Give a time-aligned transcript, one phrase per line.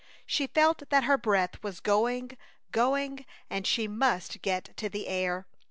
[0.25, 2.35] She felt that her breath was going,
[2.71, 5.45] going, and she must get to the air.